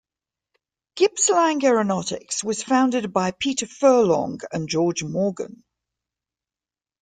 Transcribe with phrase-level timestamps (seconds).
[0.95, 5.63] Gippsland Aeronautics was founded by Peter Furlong and George Morgan.